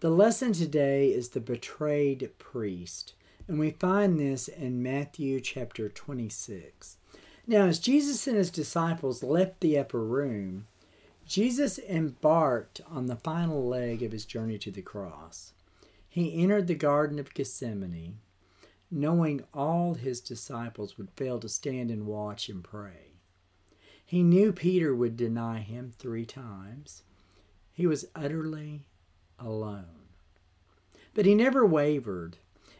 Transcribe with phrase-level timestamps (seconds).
[0.00, 3.14] The lesson today is the betrayed priest,
[3.48, 6.98] and we find this in Matthew chapter 26.
[7.46, 10.66] Now, as Jesus and his disciples left the upper room,
[11.26, 15.54] Jesus embarked on the final leg of his journey to the cross.
[16.10, 18.18] He entered the Garden of Gethsemane,
[18.90, 23.12] knowing all his disciples would fail to stand and watch and pray.
[24.04, 27.02] He knew Peter would deny him three times.
[27.72, 28.82] He was utterly
[29.38, 30.08] alone.
[31.14, 32.36] But he never wavered.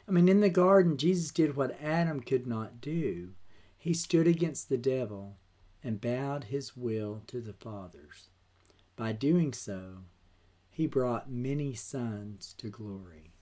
[0.08, 3.30] I mean, in the garden, Jesus did what Adam could not do.
[3.76, 5.36] He stood against the devil
[5.82, 8.28] and bowed his will to the Father's.
[8.96, 9.98] By doing so,
[10.70, 13.32] he brought many sons to glory.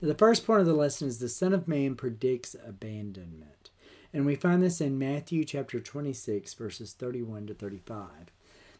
[0.00, 3.70] The first part of the lesson is the Son of Man predicts abandonment.
[4.12, 8.08] And we find this in Matthew chapter 26, verses 31 to 35.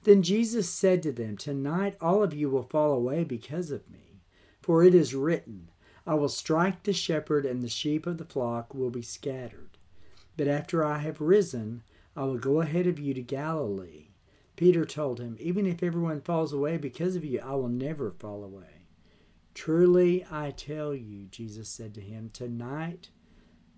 [0.04, 4.20] Then Jesus said to them, Tonight all of you will fall away because of me.
[4.60, 5.68] For it is written,
[6.06, 9.78] I will strike the shepherd, and the sheep of the flock will be scattered.
[10.36, 11.82] But after I have risen,
[12.16, 14.08] I will go ahead of you to Galilee.
[14.56, 18.44] Peter told him, Even if everyone falls away because of you, I will never fall
[18.44, 18.86] away.
[19.54, 23.10] Truly I tell you, Jesus said to him, Tonight,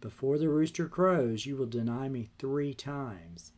[0.00, 3.52] before the rooster crows, you will deny me three times.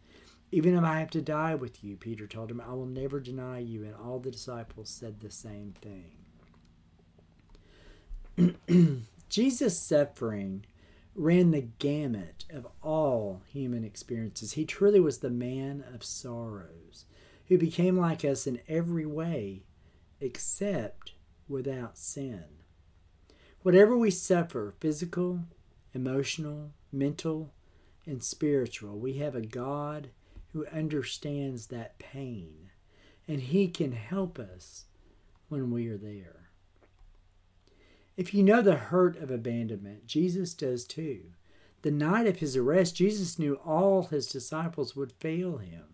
[0.52, 3.58] Even if I have to die with you, Peter told him, I will never deny
[3.58, 3.84] you.
[3.84, 6.12] And all the disciples said the same thing.
[9.28, 10.64] Jesus' suffering
[11.14, 14.52] ran the gamut of all human experiences.
[14.52, 17.06] He truly was the man of sorrows,
[17.48, 19.62] who became like us in every way
[20.20, 21.12] except
[21.48, 22.44] without sin.
[23.62, 25.40] Whatever we suffer, physical,
[25.94, 27.52] emotional, mental,
[28.04, 30.10] and spiritual, we have a God
[30.56, 32.70] who understands that pain,
[33.28, 34.86] and He can help us
[35.50, 36.48] when we are there.
[38.16, 41.24] If you know the hurt of abandonment, Jesus does too.
[41.82, 45.84] The night of his arrest, Jesus knew all his disciples would fail him.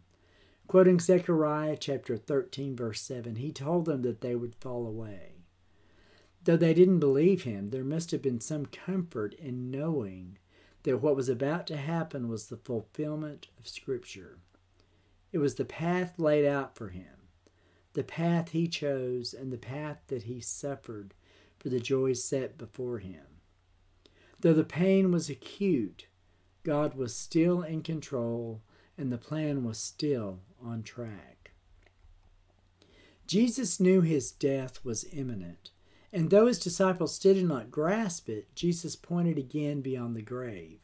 [0.68, 5.32] Quoting Zechariah chapter 13, verse 7, he told them that they would fall away.
[6.44, 10.38] Though they didn't believe him, there must have been some comfort in knowing
[10.84, 14.38] that what was about to happen was the fulfillment of Scripture.
[15.32, 17.28] It was the path laid out for him,
[17.94, 21.14] the path he chose, and the path that he suffered
[21.58, 23.24] for the joys set before him.
[24.40, 26.06] Though the pain was acute,
[26.64, 28.62] God was still in control
[28.98, 31.52] and the plan was still on track.
[33.26, 35.70] Jesus knew his death was imminent,
[36.12, 40.80] and though his disciples still did not grasp it, Jesus pointed again beyond the grave.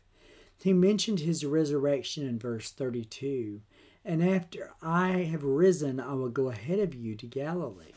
[0.57, 3.61] He mentioned his resurrection in verse 32
[4.09, 7.93] and after I have risen, I will go ahead of you to Galilee.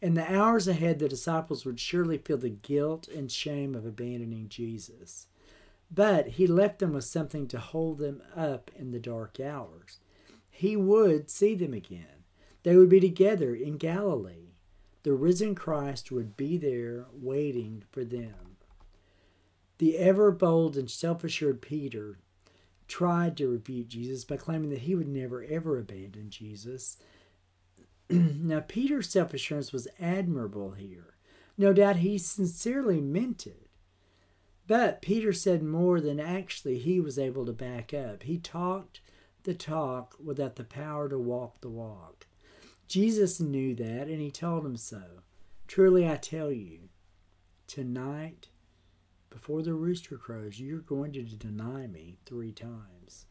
[0.00, 4.48] In the hours ahead, the disciples would surely feel the guilt and shame of abandoning
[4.48, 5.26] Jesus.
[5.90, 9.98] But he left them with something to hold them up in the dark hours.
[10.48, 12.24] He would see them again.
[12.62, 14.54] They would be together in Galilee.
[15.02, 18.56] The risen Christ would be there waiting for them.
[19.76, 22.16] The ever bold and self assured Peter
[22.88, 26.98] tried to refute Jesus by claiming that he would never ever abandon Jesus
[28.10, 31.14] now, Peter's self assurance was admirable here.
[31.58, 33.68] No doubt he sincerely meant it.
[34.68, 38.22] But Peter said more than actually he was able to back up.
[38.24, 39.00] He talked
[39.42, 42.26] the talk without the power to walk the walk.
[42.86, 45.02] Jesus knew that, and he told him so.
[45.66, 46.88] Truly, I tell you,
[47.66, 48.48] tonight,
[49.30, 53.26] before the rooster crows, you're going to deny me three times.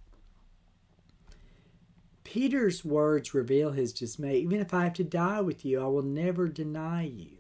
[2.24, 4.38] Peter's words reveal his dismay.
[4.40, 7.38] Even if I have to die with you, I will never deny you.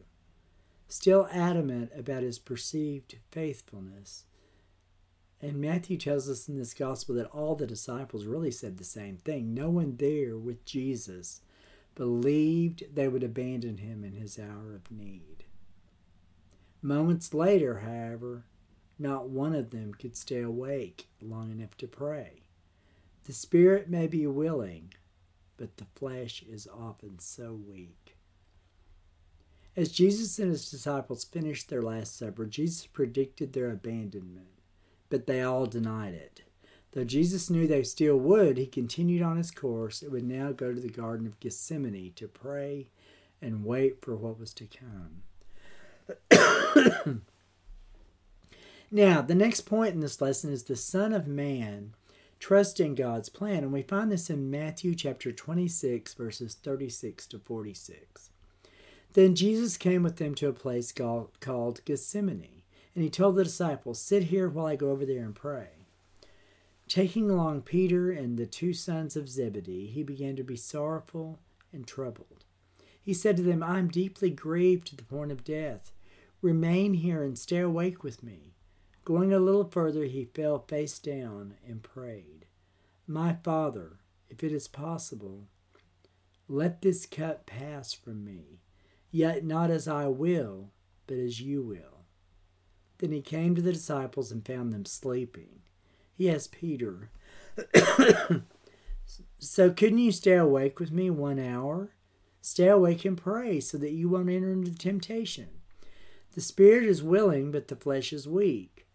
[0.87, 4.25] Still adamant about his perceived faithfulness.
[5.41, 9.17] And Matthew tells us in this gospel that all the disciples really said the same
[9.17, 9.53] thing.
[9.53, 11.41] No one there with Jesus
[11.95, 15.44] believed they would abandon him in his hour of need.
[16.85, 18.43] Moments later, however,
[18.99, 22.43] not one of them could stay awake long enough to pray.
[23.23, 24.93] The spirit may be willing,
[25.57, 28.15] but the flesh is often so weak.
[29.75, 34.59] As Jesus and his disciples finished their Last Supper, Jesus predicted their abandonment,
[35.09, 36.43] but they all denied it.
[36.91, 40.71] Though Jesus knew they still would, he continued on his course and would now go
[40.71, 42.91] to the Garden of Gethsemane to pray
[43.41, 45.23] and wait for what was to come.
[48.91, 51.93] Now, the next point in this lesson is the Son of Man
[52.39, 53.63] trusting God's plan.
[53.63, 58.29] And we find this in Matthew chapter 26, verses 36 to 46.
[59.13, 62.61] Then Jesus came with them to a place called, called Gethsemane,
[62.93, 65.69] and he told the disciples, Sit here while I go over there and pray.
[66.87, 71.39] Taking along Peter and the two sons of Zebedee, he began to be sorrowful
[71.73, 72.44] and troubled.
[73.05, 75.91] He said to them, I am deeply grieved to the point of death.
[76.41, 78.55] Remain here and stay awake with me.
[79.03, 82.47] Going a little further, he fell face down and prayed,
[83.05, 85.43] My Father, if it is possible,
[86.47, 88.61] let this cup pass from me,
[89.11, 90.71] yet not as I will,
[91.05, 92.05] but as you will.
[92.97, 95.61] Then he came to the disciples and found them sleeping.
[96.15, 97.11] He asked Peter,
[99.37, 101.91] So couldn't you stay awake with me one hour?
[102.45, 105.47] Stay awake and pray so that you won't enter into temptation.
[106.35, 108.85] The spirit is willing, but the flesh is weak.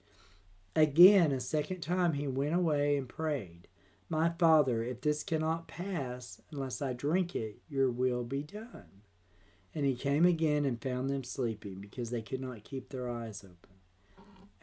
[0.77, 3.67] Again, a second time, he went away and prayed,
[4.09, 9.03] My Father, if this cannot pass unless I drink it, your will be done.
[9.75, 13.43] And he came again and found them sleeping because they could not keep their eyes
[13.43, 13.79] open.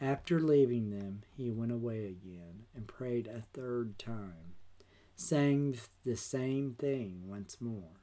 [0.00, 4.54] After leaving them, he went away again and prayed a third time,
[5.14, 5.76] saying
[6.06, 7.98] the same thing once more.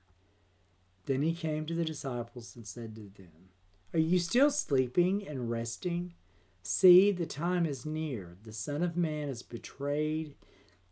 [1.06, 3.50] Then he came to the disciples and said to them,
[3.96, 6.16] are you still sleeping and resting?
[6.62, 8.36] See, the time is near.
[8.44, 10.36] The Son of Man is betrayed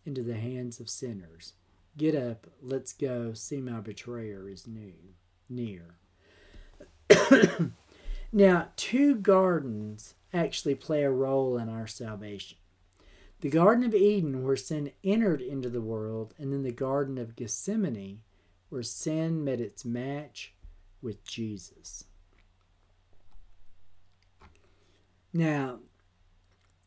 [0.05, 1.51] into the hands of sinners.
[1.97, 3.33] Get up, let's go.
[3.33, 4.93] See, my betrayer is new,
[5.49, 5.97] near.
[8.31, 12.57] now, two gardens actually play a role in our salvation
[13.41, 17.35] the Garden of Eden, where sin entered into the world, and then the Garden of
[17.35, 18.21] Gethsemane,
[18.73, 20.51] where sin met its match
[20.99, 22.05] with Jesus.
[25.31, 25.77] Now,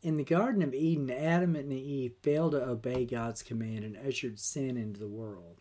[0.03, 4.41] in the Garden of Eden, Adam and Eve failed to obey God's command and ushered
[4.41, 5.59] sin into the world.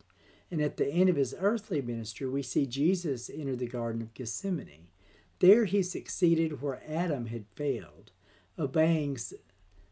[0.50, 4.16] And at the end of his earthly ministry, we see Jesus enter the Garden of
[4.16, 4.88] Gethsemane.
[5.38, 8.10] There he succeeded where Adam had failed,
[8.58, 9.20] obeying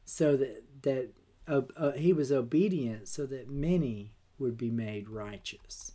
[0.03, 1.09] so that, that
[1.47, 5.91] uh, uh, he was obedient so that many would be made righteous.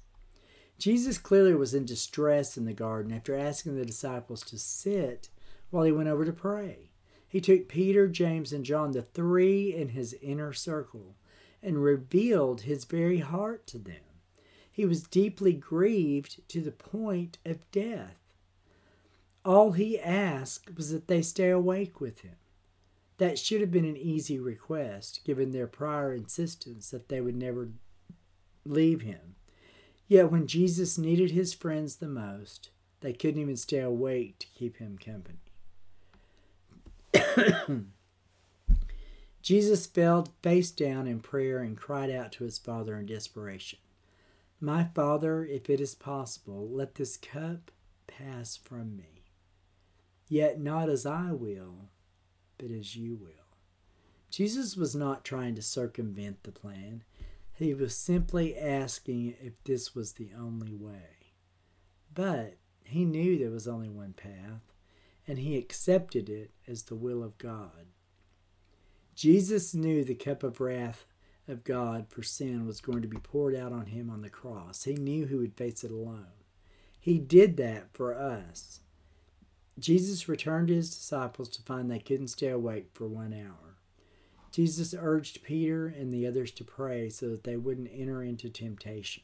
[0.79, 5.29] Jesus clearly was in distress in the garden after asking the disciples to sit
[5.71, 6.91] while he went over to pray.
[7.29, 11.17] He took Peter, James, and John, the three in his inner circle,
[11.63, 13.97] and revealed his very heart to them.
[14.71, 18.17] He was deeply grieved to the point of death.
[19.45, 22.37] All he asked was that they stay awake with him.
[23.19, 27.71] That should have been an easy request, given their prior insistence that they would never
[28.65, 29.35] leave him.
[30.09, 32.71] Yet when Jesus needed his friends the most,
[33.01, 35.39] they couldn't even stay awake to keep him company.
[39.43, 43.79] Jesus fell face down in prayer and cried out to his Father in desperation
[44.61, 47.71] My Father, if it is possible, let this cup
[48.07, 49.25] pass from me.
[50.29, 51.91] Yet not as I will,
[52.57, 53.31] but as you will.
[54.31, 57.05] Jesus was not trying to circumvent the plan.
[57.59, 61.33] He was simply asking if this was the only way.
[62.15, 64.63] But he knew there was only one path
[65.27, 67.89] and he accepted it as the will of God.
[69.17, 71.05] Jesus knew the cup of wrath
[71.49, 74.85] of God for sin was going to be poured out on him on the cross.
[74.85, 76.27] He knew he would face it alone.
[77.01, 78.83] He did that for us.
[79.81, 83.68] Jesus returned to his disciples to find they couldn't stay awake for one hour.
[84.51, 89.23] Jesus urged Peter and the others to pray so that they wouldn't enter into temptation.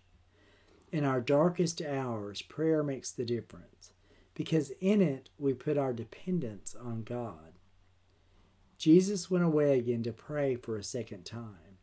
[0.93, 3.93] In our darkest hours, prayer makes the difference
[4.35, 7.55] because in it we put our dependence on God.
[8.77, 11.79] Jesus went away again to pray for a second time,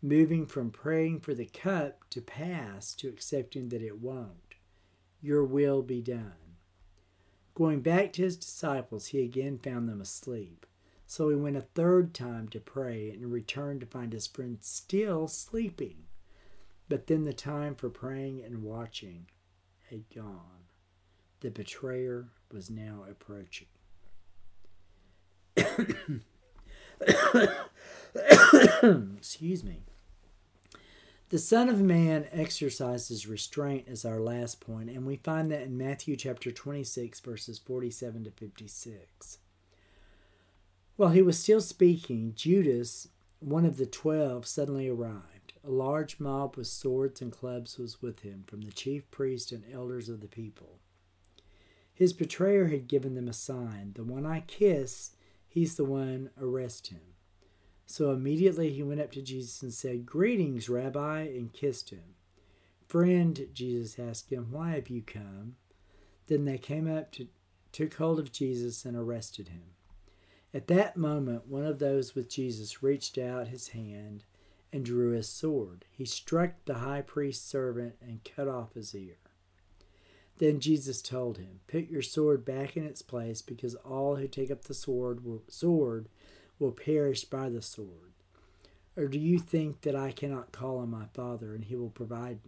[0.00, 4.54] moving from praying for the cup to pass to accepting that it won't.
[5.20, 6.32] Your will be done.
[7.54, 10.64] Going back to his disciples, he again found them asleep.
[11.10, 15.26] So he went a third time to pray and returned to find his friend still
[15.26, 16.04] sleeping.
[16.86, 19.24] But then the time for praying and watching
[19.88, 20.66] had gone.
[21.40, 23.68] The betrayer was now approaching.
[29.16, 29.84] Excuse me.
[31.30, 35.78] The Son of Man exercises restraint as our last point, and we find that in
[35.78, 39.38] Matthew chapter 26, verses 47 to 56.
[40.98, 43.06] While he was still speaking, Judas,
[43.38, 45.52] one of the twelve, suddenly arrived.
[45.62, 49.62] A large mob with swords and clubs was with him, from the chief priests and
[49.72, 50.80] elders of the people.
[51.94, 55.12] His betrayer had given them a sign The one I kiss,
[55.46, 57.14] he's the one, arrest him.
[57.86, 62.16] So immediately he went up to Jesus and said, Greetings, Rabbi, and kissed him.
[62.88, 65.54] Friend, Jesus asked him, Why have you come?
[66.26, 67.28] Then they came up to
[67.70, 69.77] took hold of Jesus and arrested him.
[70.54, 74.24] At that moment, one of those with Jesus reached out his hand
[74.72, 75.84] and drew his sword.
[75.90, 79.16] He struck the high priest's servant and cut off his ear.
[80.38, 84.50] Then Jesus told him, Put your sword back in its place, because all who take
[84.50, 86.08] up the sword will, sword
[86.58, 88.12] will perish by the sword.
[88.96, 92.38] Or do you think that I cannot call on my Father, and he will provide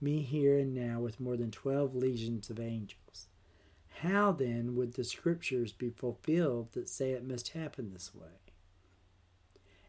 [0.00, 3.00] me here and now with more than twelve legions of angels?
[4.00, 8.26] How then would the scriptures be fulfilled that say it must happen this way?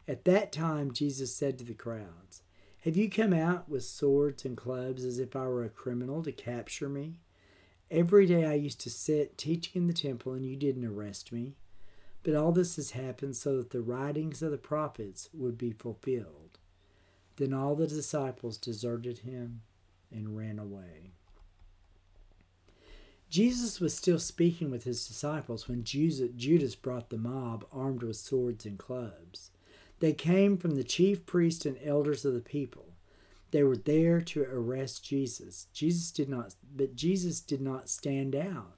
[0.06, 2.42] At that time, Jesus said to the crowds,
[2.84, 6.32] Have you come out with swords and clubs as if I were a criminal to
[6.32, 7.20] capture me?
[7.90, 11.56] Every day I used to sit teaching in the temple, and you didn't arrest me.
[12.22, 16.58] But all this has happened so that the writings of the prophets would be fulfilled.
[17.36, 19.60] Then all the disciples deserted him
[20.10, 21.12] and ran away.
[23.30, 28.64] Jesus was still speaking with his disciples when Judas brought the mob armed with swords
[28.64, 29.50] and clubs.
[30.00, 32.94] They came from the chief priests and elders of the people.
[33.50, 35.66] They were there to arrest Jesus.
[35.72, 38.76] Jesus did not but Jesus did not stand out.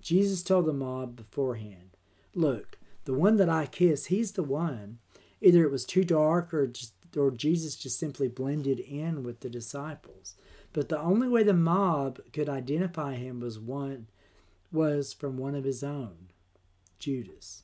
[0.00, 1.96] Jesus told the mob beforehand,
[2.34, 4.98] "Look, the one that I kiss, he's the one."
[5.40, 9.50] Either it was too dark or just, or Jesus just simply blended in with the
[9.50, 10.34] disciples.
[10.76, 14.08] But the only way the mob could identify him was one
[14.70, 16.28] was from one of his own,
[16.98, 17.62] Judas.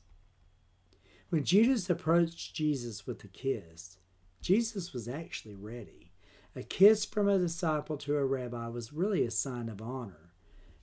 [1.29, 3.99] When Judas approached Jesus with a kiss,
[4.41, 6.11] Jesus was actually ready.
[6.55, 10.31] A kiss from a disciple to a rabbi was really a sign of honor,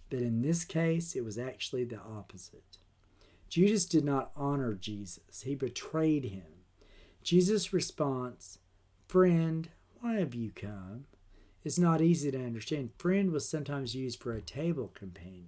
[0.09, 2.79] but in this case it was actually the opposite.
[3.49, 6.63] Judas did not honor Jesus, he betrayed him.
[7.25, 8.59] Jesus' response,
[9.09, 9.69] Friend,
[9.99, 11.07] why have you come?
[11.64, 12.90] Is not easy to understand.
[12.99, 15.47] Friend was sometimes used for a table companion.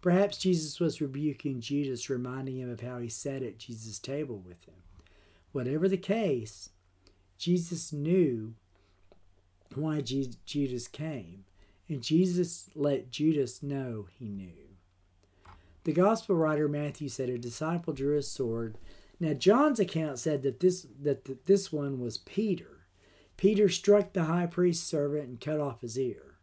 [0.00, 4.64] Perhaps Jesus was rebuking Judas, reminding him of how he sat at Jesus' table with
[4.64, 4.74] him.
[5.52, 6.70] Whatever the case,
[7.38, 8.54] Jesus knew
[9.74, 11.44] why Judas came,
[11.88, 14.52] and Jesus let Judas know he knew.
[15.84, 18.78] The gospel writer Matthew said a disciple drew a sword.
[19.20, 22.73] Now John's account said that this that this one was Peter.
[23.36, 26.36] Peter struck the high priest's servant and cut off his ear.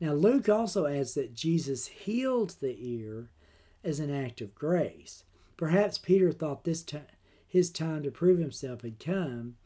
[0.00, 3.28] Now, Luke also adds that Jesus healed the ear
[3.84, 5.24] as an act of grace.
[5.56, 6.84] Perhaps Peter thought this
[7.46, 9.56] his time to prove himself had come,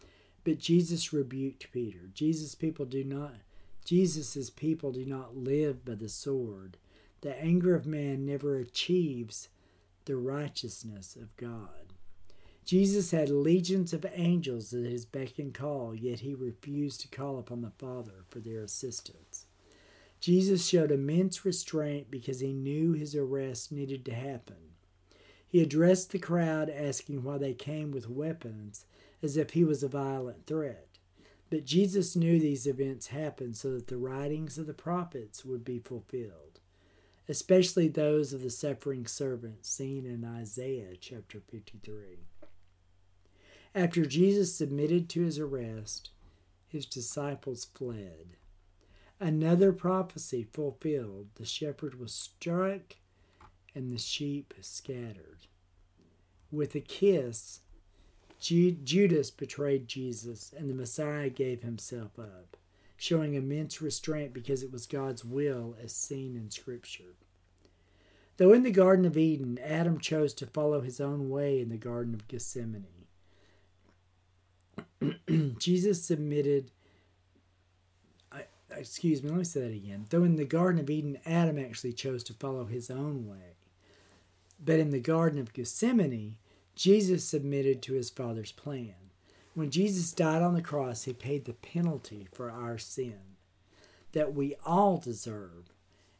[0.44, 2.10] but Jesus rebuked Peter.
[2.12, 3.34] Jesus people do not
[3.86, 6.76] Jesus's people do not live by the sword.
[7.20, 9.48] The anger of man never achieves
[10.06, 11.85] the righteousness of God.
[12.66, 17.38] Jesus had legions of angels at his beck and call, yet he refused to call
[17.38, 19.46] upon the Father for their assistance.
[20.18, 24.56] Jesus showed immense restraint because he knew his arrest needed to happen.
[25.46, 28.84] He addressed the crowd, asking why they came with weapons,
[29.22, 30.88] as if he was a violent threat.
[31.48, 35.78] But Jesus knew these events happened so that the writings of the prophets would be
[35.78, 36.58] fulfilled,
[37.28, 42.26] especially those of the suffering servant seen in Isaiah chapter 53.
[43.76, 46.08] After Jesus submitted to his arrest,
[46.66, 48.38] his disciples fled.
[49.20, 52.96] Another prophecy fulfilled the shepherd was struck
[53.74, 55.46] and the sheep scattered.
[56.50, 57.60] With a kiss,
[58.40, 62.56] Judas betrayed Jesus, and the Messiah gave himself up,
[62.96, 67.14] showing immense restraint because it was God's will as seen in Scripture.
[68.38, 71.76] Though in the Garden of Eden, Adam chose to follow his own way in the
[71.76, 72.95] Garden of Gethsemane.
[75.58, 76.70] Jesus submitted.
[78.70, 80.06] excuse me, let me say that again.
[80.10, 83.56] Though in the Garden of Eden, Adam actually chose to follow his own way.
[84.62, 86.36] But in the Garden of Gethsemane,
[86.74, 88.94] Jesus submitted to his Father's plan.
[89.54, 93.36] When Jesus died on the cross, he paid the penalty for our sin
[94.12, 95.74] that we all deserve,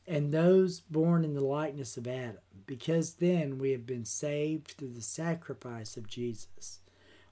[0.07, 4.93] and those born in the likeness of Adam, because then we have been saved through
[4.93, 6.81] the sacrifice of Jesus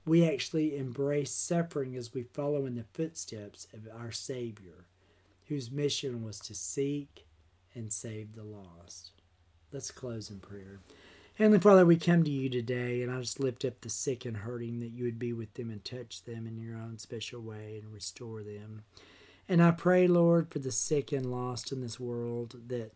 [0.06, 4.84] we actually embrace suffering as we follow in the footsteps of our Savior,
[5.46, 7.26] whose mission was to seek
[7.74, 9.12] and save the lost.
[9.72, 10.80] Let's close in prayer.
[11.36, 14.36] Heavenly Father, we come to you today, and I just lift up the sick and
[14.36, 17.80] hurting that you would be with them and touch them in your own special way
[17.82, 18.82] and restore them.
[19.48, 22.92] And I pray, Lord, for the sick and lost in this world that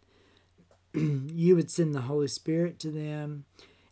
[0.94, 3.44] you would send the Holy Spirit to them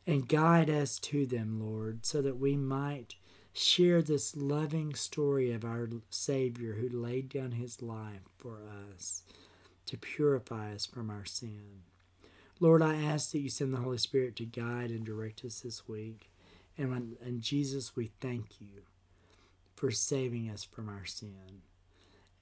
[0.06, 3.16] and guide us to them, Lord, so that we might
[3.52, 8.60] share this loving story of our Savior who laid down his life for
[8.90, 9.22] us
[9.86, 11.82] to purify us from our sin.
[12.60, 15.88] Lord, I ask that you send the Holy Spirit to guide and direct us this
[15.88, 16.30] week.
[16.78, 18.82] And, and Jesus, we thank you
[19.74, 21.62] for saving us from our sin.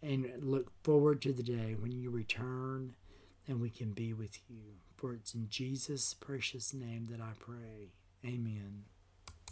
[0.03, 2.95] And look forward to the day when you return
[3.49, 4.84] and we can be with you.
[5.13, 7.93] It's in Jesus' precious name that I pray.
[8.25, 8.85] Amen.